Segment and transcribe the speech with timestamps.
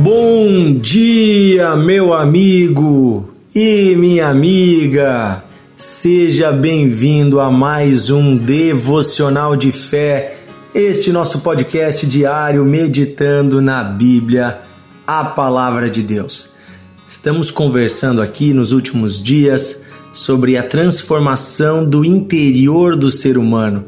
[0.00, 5.42] Bom dia, meu amigo e minha amiga.
[5.76, 10.36] Seja bem-vindo a mais um devocional de fé,
[10.72, 14.60] este nosso podcast diário meditando na Bíblia,
[15.04, 16.48] a palavra de Deus.
[17.08, 23.84] Estamos conversando aqui nos últimos dias sobre a transformação do interior do ser humano.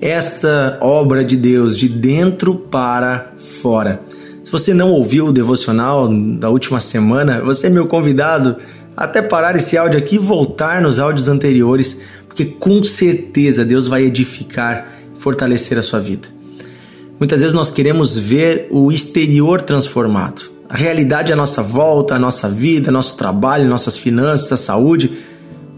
[0.00, 4.00] Esta obra de Deus de dentro para fora.
[4.48, 8.56] Se você não ouviu o devocional da última semana, você é meu convidado
[8.96, 14.04] até parar esse áudio aqui e voltar nos áudios anteriores, porque com certeza Deus vai
[14.04, 16.28] edificar, fortalecer a sua vida.
[17.18, 22.48] Muitas vezes nós queremos ver o exterior transformado, a realidade à nossa volta, a nossa
[22.48, 25.12] vida, nosso trabalho, nossas finanças, a saúde,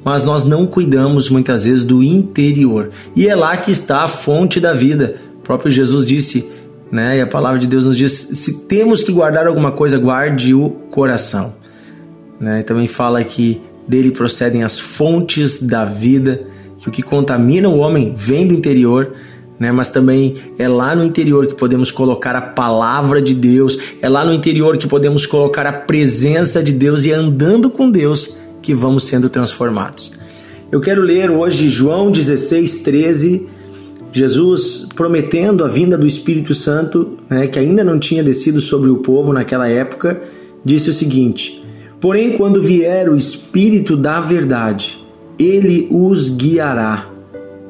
[0.04, 2.92] mas nós não cuidamos muitas vezes do interior.
[3.16, 5.16] E é lá que está a fonte da vida.
[5.40, 6.59] O próprio Jesus disse:
[6.90, 7.18] né?
[7.18, 10.70] E a palavra de Deus nos diz: se temos que guardar alguma coisa, guarde o
[10.90, 11.54] coração.
[12.38, 12.62] Né?
[12.62, 16.42] Também fala que dele procedem as fontes da vida,
[16.78, 19.14] que o que contamina o homem vem do interior,
[19.58, 19.70] né?
[19.70, 24.24] mas também é lá no interior que podemos colocar a palavra de Deus, é lá
[24.24, 29.04] no interior que podemos colocar a presença de Deus e andando com Deus que vamos
[29.04, 30.12] sendo transformados.
[30.70, 33.48] Eu quero ler hoje João 16, 13
[34.12, 38.96] Jesus prometendo a vinda do Espírito Santo, né, que ainda não tinha descido sobre o
[38.96, 40.20] povo naquela época,
[40.64, 41.64] disse o seguinte:
[42.00, 45.00] Porém, quando vier o Espírito da Verdade,
[45.38, 47.08] ele os guiará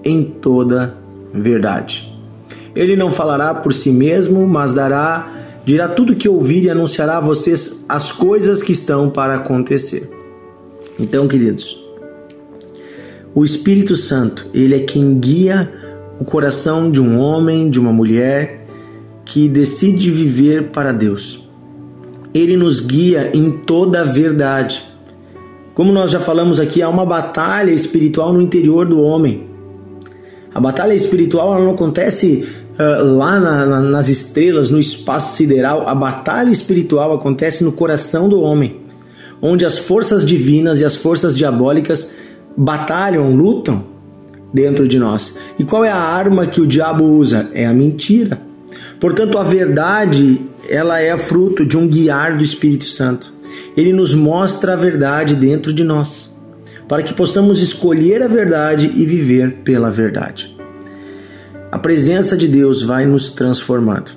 [0.05, 0.95] em toda
[1.33, 2.11] verdade.
[2.75, 5.29] Ele não falará por si mesmo, mas dará,
[5.65, 10.09] dirá tudo que ouvir e anunciará a vocês as coisas que estão para acontecer.
[10.99, 11.79] Então, queridos,
[13.35, 15.71] o Espírito Santo, ele é quem guia
[16.21, 18.67] o coração de um homem, de uma mulher
[19.25, 21.49] que decide viver para Deus.
[22.35, 24.85] Ele nos guia em toda a verdade.
[25.75, 29.49] Como nós já falamos aqui, há uma batalha espiritual no interior do homem.
[30.55, 35.89] A batalha espiritual não acontece uh, lá na, na, nas estrelas, no espaço sideral.
[35.89, 38.83] A batalha espiritual acontece no coração do homem,
[39.41, 42.13] onde as forças divinas e as forças diabólicas
[42.57, 43.90] batalham, lutam
[44.53, 45.35] dentro de nós.
[45.59, 47.49] E qual é a arma que o diabo usa?
[47.53, 48.41] É a mentira.
[48.99, 53.33] Portanto, a verdade, ela é fruto de um guiar do Espírito Santo.
[53.77, 56.31] Ele nos mostra a verdade dentro de nós,
[56.87, 60.57] para que possamos escolher a verdade e viver pela verdade.
[61.73, 64.11] A presença de Deus vai nos transformando.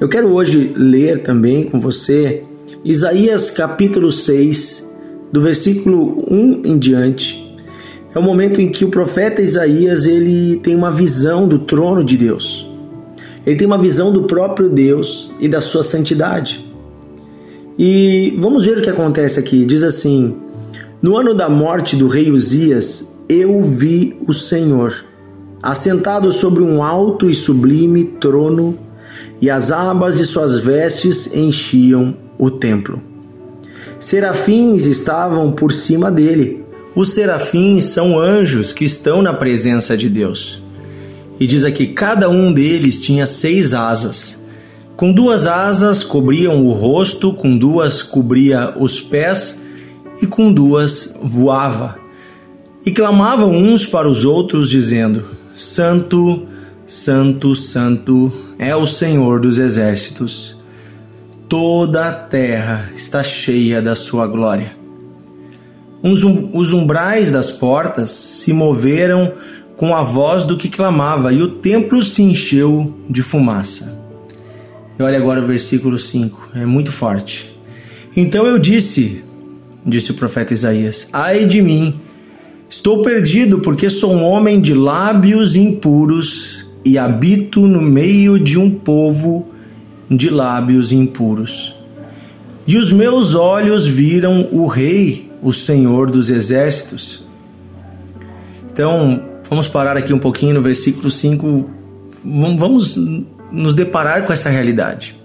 [0.00, 2.42] Eu quero hoje ler também com você
[2.84, 4.88] Isaías capítulo 6,
[5.32, 7.47] do versículo 1 em diante,
[8.14, 12.16] é o momento em que o profeta Isaías ele tem uma visão do trono de
[12.16, 12.68] Deus.
[13.44, 16.66] Ele tem uma visão do próprio Deus e da sua santidade.
[17.78, 19.64] E vamos ver o que acontece aqui.
[19.64, 20.36] Diz assim:
[21.00, 25.04] No ano da morte do rei Uzias, eu vi o Senhor
[25.62, 28.78] assentado sobre um alto e sublime trono,
[29.40, 33.00] e as abas de suas vestes enchiam o templo.
[34.00, 36.64] Serafins estavam por cima dele
[36.94, 40.62] os serafins são anjos que estão na presença de Deus.
[41.38, 44.38] E diz aqui: cada um deles tinha seis asas.
[44.96, 49.60] Com duas asas cobriam o rosto, com duas cobria os pés,
[50.20, 51.96] e com duas voava.
[52.84, 56.46] E clamavam uns para os outros, dizendo: Santo,
[56.86, 60.56] Santo, Santo é o Senhor dos exércitos.
[61.48, 64.77] Toda a terra está cheia da sua glória.
[66.02, 69.32] Os umbrais das portas se moveram
[69.76, 73.98] com a voz do que clamava, e o templo se encheu de fumaça.
[74.98, 77.48] E olha agora o versículo 5, é muito forte.
[78.16, 79.24] Então eu disse,
[79.86, 82.00] disse o profeta Isaías: Ai de mim,
[82.68, 88.70] estou perdido, porque sou um homem de lábios impuros e habito no meio de um
[88.70, 89.48] povo
[90.10, 91.74] de lábios impuros.
[92.66, 97.24] E os meus olhos viram o Rei o Senhor dos Exércitos.
[98.70, 101.68] Então, vamos parar aqui um pouquinho no versículo 5.
[102.24, 102.96] Vamos
[103.50, 105.16] nos deparar com essa realidade.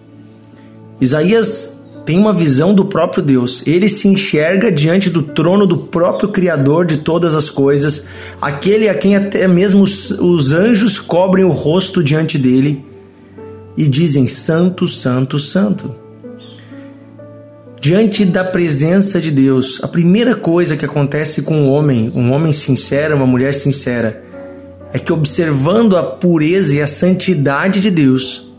[1.00, 3.64] Isaías tem uma visão do próprio Deus.
[3.66, 8.06] Ele se enxerga diante do trono do próprio Criador de todas as coisas,
[8.42, 12.84] aquele a quem até mesmo os, os anjos cobrem o rosto diante dele
[13.78, 16.03] e dizem: Santo, Santo, Santo
[17.84, 22.54] diante da presença de Deus, a primeira coisa que acontece com um homem, um homem
[22.54, 24.24] sincero, uma mulher sincera,
[24.94, 28.50] é que observando a pureza e a santidade de Deus,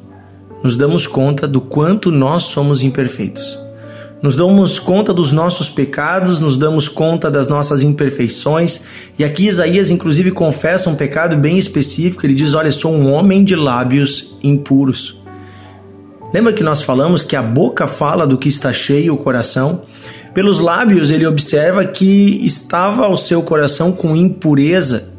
[0.63, 3.59] nos damos conta do quanto nós somos imperfeitos.
[4.21, 8.83] Nos damos conta dos nossos pecados, nos damos conta das nossas imperfeições.
[9.19, 12.27] E aqui Isaías, inclusive, confessa um pecado bem específico.
[12.27, 15.24] Ele diz: Olha, sou um homem de lábios impuros.
[16.35, 19.83] Lembra que nós falamos que a boca fala do que está cheio o coração?
[20.35, 25.11] Pelos lábios ele observa que estava o seu coração com impureza.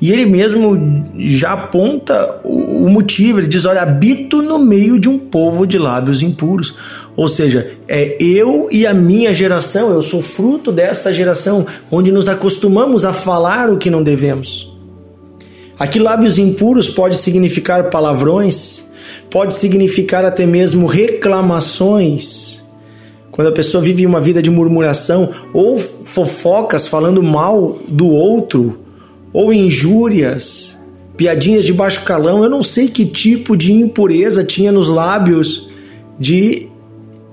[0.00, 5.18] E ele mesmo já aponta o motivo, ele diz: Olha, habito no meio de um
[5.18, 6.74] povo de lábios impuros.
[7.14, 12.26] Ou seja, é eu e a minha geração, eu sou fruto desta geração, onde nos
[12.26, 14.74] acostumamos a falar o que não devemos.
[15.78, 18.82] Aqui, lábios impuros pode significar palavrões,
[19.32, 22.62] pode significar até mesmo reclamações.
[23.30, 28.78] Quando a pessoa vive uma vida de murmuração ou fofocas falando mal do outro,
[29.32, 30.78] ou injúrias,
[31.16, 35.70] piadinhas de baixo calão, eu não sei que tipo de impureza tinha nos lábios
[36.18, 36.68] de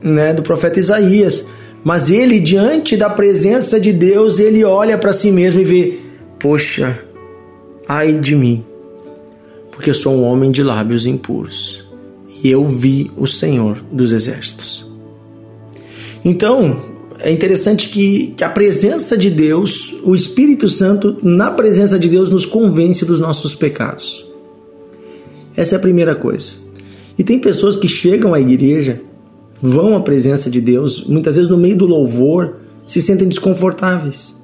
[0.01, 1.45] né, do profeta Isaías.
[1.83, 5.99] Mas ele, diante da presença de Deus, ele olha para si mesmo e vê:
[6.39, 6.97] Poxa,
[7.85, 8.63] ai de mim,
[9.69, 11.88] porque eu sou um homem de lábios impuros
[12.43, 14.87] e eu vi o Senhor dos Exércitos.
[16.23, 16.81] Então,
[17.19, 22.29] é interessante que, que a presença de Deus, o Espírito Santo, na presença de Deus,
[22.29, 24.25] nos convence dos nossos pecados.
[25.55, 26.53] Essa é a primeira coisa.
[27.17, 29.01] E tem pessoas que chegam à igreja
[29.61, 32.55] vão à presença de Deus, muitas vezes no meio do louvor,
[32.87, 34.37] se sentem desconfortáveis.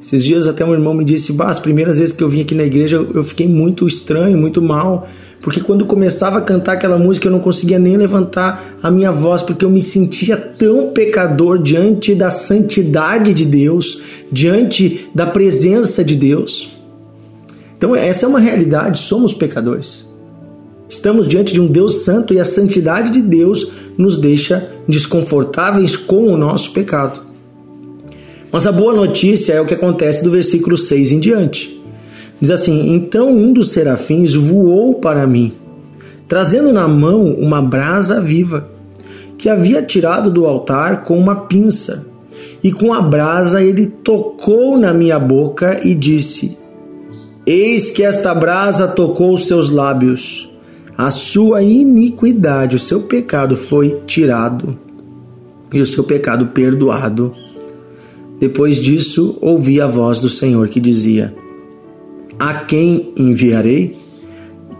[0.00, 2.54] Esses dias até um irmão me disse: bah, as primeiras vezes que eu vim aqui
[2.54, 5.08] na igreja eu fiquei muito estranho, muito mal,
[5.40, 9.40] porque quando começava a cantar aquela música eu não conseguia nem levantar a minha voz,
[9.42, 14.00] porque eu me sentia tão pecador diante da santidade de Deus,
[14.32, 16.76] diante da presença de Deus.
[17.76, 20.06] Então, essa é uma realidade, somos pecadores.
[20.88, 26.26] Estamos diante de um Deus santo e a santidade de Deus nos deixa desconfortáveis com
[26.26, 27.20] o nosso pecado.
[28.50, 31.77] Mas a boa notícia é o que acontece do versículo 6 em diante.
[32.40, 35.52] Diz assim: Então um dos serafins voou para mim,
[36.26, 38.68] trazendo na mão uma brasa viva,
[39.36, 42.06] que havia tirado do altar com uma pinça.
[42.62, 46.56] E com a brasa ele tocou na minha boca e disse:
[47.46, 50.48] Eis que esta brasa tocou os seus lábios
[50.98, 54.76] a sua iniquidade, o seu pecado foi tirado
[55.72, 57.32] e o seu pecado perdoado.
[58.40, 61.32] Depois disso, ouvi a voz do Senhor que dizia:
[62.38, 63.96] A quem enviarei?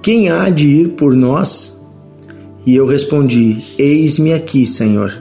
[0.03, 1.81] Quem há de ir por nós?
[2.65, 5.21] E eu respondi: Eis-me aqui, Senhor,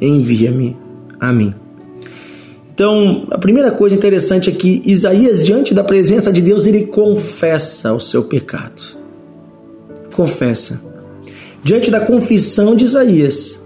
[0.00, 0.76] envia-me
[1.20, 1.54] a mim.
[2.74, 7.92] Então, a primeira coisa interessante é que Isaías, diante da presença de Deus, ele confessa
[7.94, 9.06] o seu pecado
[10.16, 10.80] confessa.
[11.62, 13.60] Diante da confissão de Isaías,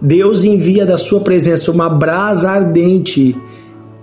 [0.00, 3.36] Deus envia da sua presença uma brasa ardente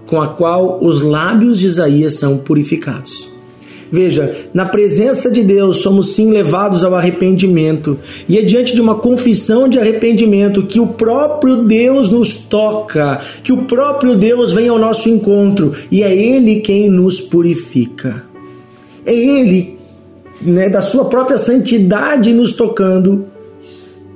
[0.06, 3.31] com a qual os lábios de Isaías são purificados.
[3.92, 8.96] Veja, na presença de Deus somos sim levados ao arrependimento, e é diante de uma
[8.96, 14.80] confissão de arrependimento que o próprio Deus nos toca, que o próprio Deus vem ao
[14.80, 18.24] nosso encontro, e é Ele quem nos purifica.
[19.06, 19.76] É Ele
[20.42, 23.25] né, da sua própria santidade nos tocando.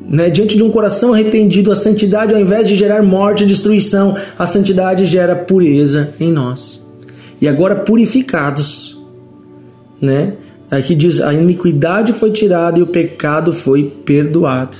[0.02, 4.18] Né, diante de um coração arrependido, a santidade, ao invés de gerar morte e destruição,
[4.40, 6.84] a santidade gera pureza em nós.
[7.40, 8.99] E agora purificados,
[10.02, 10.38] né?
[10.70, 14.78] Aqui diz: a iniquidade foi tirada e o pecado foi perdoado.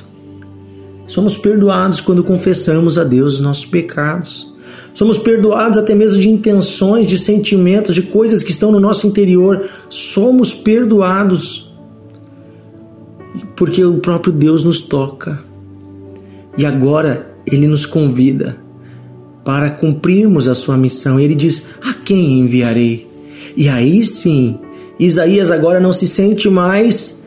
[1.08, 4.54] Somos perdoados quando confessamos a Deus os nossos pecados.
[4.94, 9.68] Somos perdoados até mesmo de intenções, de sentimentos, de coisas que estão no nosso interior.
[9.90, 11.74] Somos perdoados
[13.56, 15.44] porque o próprio Deus nos toca.
[16.58, 18.58] E agora ele nos convida
[19.44, 21.20] para cumprirmos a sua missão.
[21.20, 23.08] Ele diz: A quem enviarei?
[23.56, 24.60] E aí sim,
[25.00, 27.20] Isaías agora não se sente mais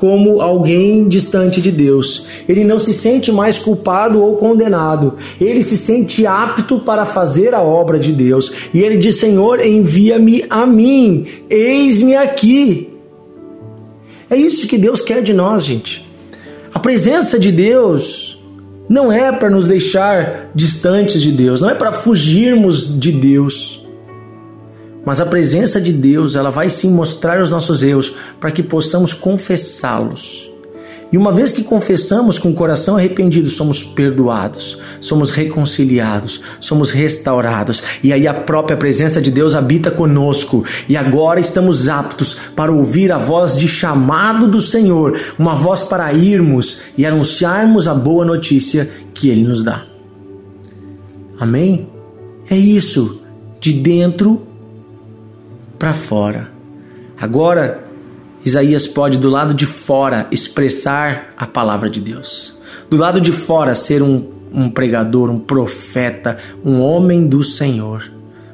[0.00, 2.24] como alguém distante de Deus.
[2.48, 5.14] Ele não se sente mais culpado ou condenado.
[5.38, 8.50] Ele se sente apto para fazer a obra de Deus.
[8.72, 12.88] E ele diz: Senhor, envia-me a mim, eis-me aqui.
[14.30, 16.08] É isso que Deus quer de nós, gente.
[16.72, 18.40] A presença de Deus
[18.88, 23.86] não é para nos deixar distantes de Deus, não é para fugirmos de Deus.
[25.04, 29.12] Mas a presença de Deus, ela vai sim mostrar os nossos erros para que possamos
[29.12, 30.50] confessá-los.
[31.12, 37.82] E uma vez que confessamos com o coração arrependido, somos perdoados, somos reconciliados, somos restaurados.
[38.00, 40.64] E aí a própria presença de Deus habita conosco.
[40.88, 46.12] E agora estamos aptos para ouvir a voz de chamado do Senhor, uma voz para
[46.12, 49.82] irmos e anunciarmos a boa notícia que Ele nos dá.
[51.40, 51.88] Amém?
[52.48, 53.20] É isso,
[53.60, 54.46] de dentro
[55.80, 56.50] para fora.
[57.18, 57.88] Agora,
[58.44, 62.54] Isaías pode, do lado de fora, expressar a palavra de Deus.
[62.90, 68.12] Do lado de fora, ser um, um pregador, um profeta, um homem do Senhor.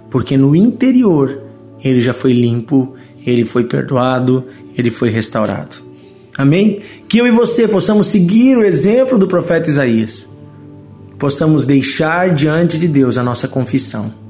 [0.08, 1.42] Porque no interior,
[1.82, 2.94] ele já foi limpo,
[3.26, 4.44] ele foi perdoado,
[4.78, 5.76] ele foi restaurado.
[6.38, 6.80] Amém?
[7.08, 10.28] Que eu e você possamos seguir o exemplo do profeta Isaías.
[11.18, 14.25] Possamos deixar diante de Deus a nossa confissão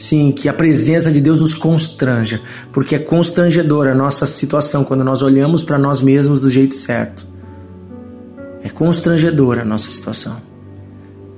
[0.00, 2.40] Sim, que a presença de Deus nos constranja,
[2.72, 7.26] porque é constrangedora a nossa situação quando nós olhamos para nós mesmos do jeito certo.
[8.62, 10.40] É constrangedora a nossa situação.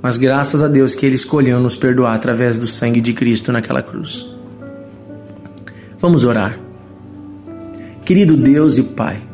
[0.01, 3.83] Mas graças a Deus que Ele escolheu nos perdoar através do sangue de Cristo naquela
[3.83, 4.25] cruz.
[6.01, 6.57] Vamos orar.
[8.05, 9.25] Querido Deus e Pai,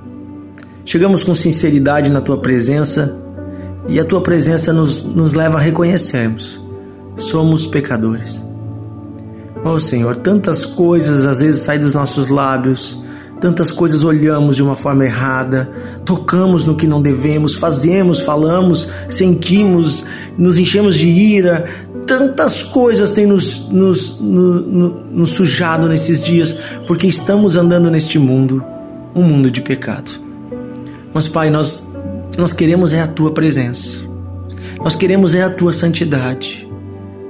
[0.87, 3.23] chegamos com sinceridade na Tua presença
[3.89, 6.59] e a Tua presença nos, nos leva a reconhecermos:
[7.19, 8.48] somos pecadores
[9.65, 12.97] Oh Senhor, tantas coisas às vezes saem dos nossos lábios,
[13.41, 15.71] tantas coisas olhamos de uma forma errada,
[16.05, 20.05] tocamos no que não devemos, fazemos, falamos, sentimos,
[20.37, 21.69] nos enchemos de ira,
[22.07, 26.53] tantas coisas têm nos, nos, nos, nos sujado nesses dias,
[26.87, 28.65] porque estamos andando neste mundo,
[29.15, 30.11] um mundo de pecado.
[31.13, 31.87] Mas Pai, nós,
[32.37, 33.99] nós queremos é a Tua presença,
[34.79, 36.68] nós queremos é a Tua santidade.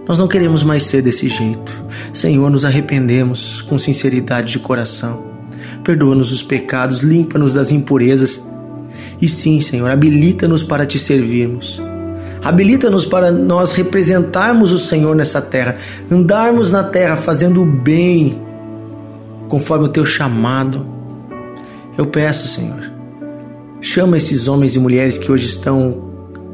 [0.09, 1.85] Nós não queremos mais ser desse jeito.
[2.15, 5.23] Senhor, nos arrependemos com sinceridade de coração.
[5.85, 8.43] Perdoa-nos os pecados, limpa-nos das impurezas.
[9.21, 11.79] E sim, Senhor, habilita-nos para te servirmos.
[12.43, 15.75] Habilita-nos para nós representarmos o Senhor nessa terra,
[16.11, 18.41] andarmos na terra fazendo o bem,
[19.49, 20.87] conforme o teu chamado.
[21.99, 22.91] Eu peço, Senhor,
[23.83, 26.08] chama esses homens e mulheres que hoje estão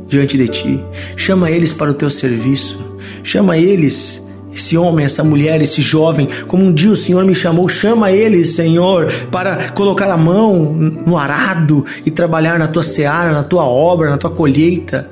[0.06, 0.84] diante de ti,
[1.16, 2.78] chama eles para o teu serviço,
[3.22, 7.68] chama eles esse homem, essa mulher, esse jovem, como um dia o Senhor me chamou,
[7.68, 13.42] chama eles, Senhor, para colocar a mão no arado e trabalhar na tua seara, na
[13.42, 15.10] tua obra, na tua colheita.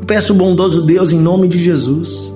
[0.00, 2.32] Eu peço, bondoso Deus, em nome de Jesus,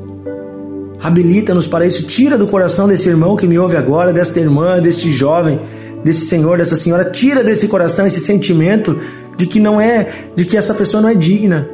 [1.02, 5.10] habilita-nos para isso, tira do coração desse irmão que me ouve agora, desta irmã, deste
[5.10, 5.58] jovem,
[6.04, 8.96] desse senhor, dessa senhora, tira desse coração esse sentimento
[9.42, 11.68] de que não é, de que essa pessoa não é digna.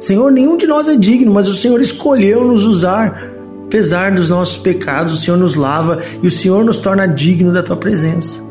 [0.00, 3.30] Senhor, nenhum de nós é digno, mas o Senhor escolheu nos usar.
[3.66, 7.62] Apesar dos nossos pecados, o Senhor nos lava e o Senhor nos torna digno da
[7.62, 8.42] tua presença.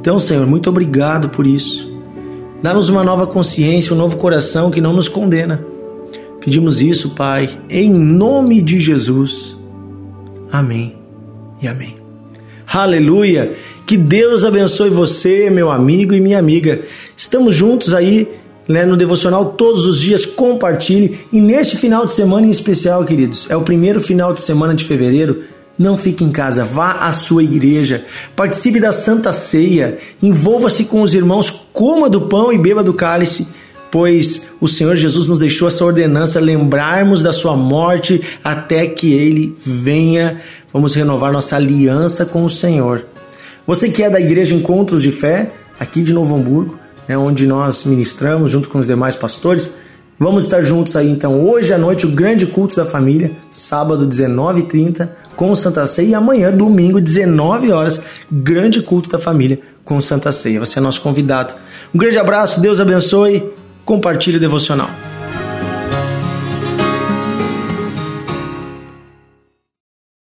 [0.00, 1.92] Então, Senhor, muito obrigado por isso.
[2.62, 5.62] Dá-nos uma nova consciência, um novo coração que não nos condena.
[6.40, 9.58] Pedimos isso, Pai, em nome de Jesus.
[10.50, 10.96] Amém
[11.60, 11.96] e amém.
[12.66, 13.54] Aleluia!
[13.92, 16.80] Que Deus abençoe você, meu amigo e minha amiga.
[17.14, 18.26] Estamos juntos aí
[18.66, 20.24] né, no devocional todos os dias.
[20.24, 21.26] Compartilhe.
[21.30, 24.86] E neste final de semana em especial, queridos, é o primeiro final de semana de
[24.86, 25.42] fevereiro.
[25.78, 31.12] Não fique em casa, vá à sua igreja, participe da Santa Ceia, envolva-se com os
[31.12, 33.46] irmãos, coma do pão e beba do cálice,
[33.90, 39.54] pois o Senhor Jesus nos deixou essa ordenança, lembrarmos da sua morte até que ele
[39.60, 40.40] venha.
[40.72, 43.04] Vamos renovar nossa aliança com o Senhor.
[43.66, 46.78] Você que é da Igreja Encontros de Fé, aqui de Novo Hamburgo,
[47.08, 49.70] né, onde nós ministramos junto com os demais pastores.
[50.18, 55.08] Vamos estar juntos aí então hoje à noite, o grande culto da família, sábado 19h30
[55.36, 58.00] com Santa Ceia e amanhã, domingo, 19 horas,
[58.30, 60.60] grande culto da família com Santa Ceia.
[60.60, 61.54] Você é nosso convidado.
[61.94, 63.42] Um grande abraço, Deus abençoe,
[63.84, 64.90] compartilhe o devocional.